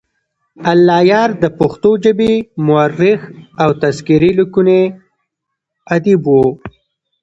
الله 0.71 0.99
یار 1.11 1.29
دپښتو 1.41 1.91
ژبې 2.03 2.33
مؤرخ 2.65 3.21
او 3.63 3.69
تذکرې 3.81 4.31
لیکونی 4.37 4.81
ادیب 5.95 6.21
وو. 6.31 6.45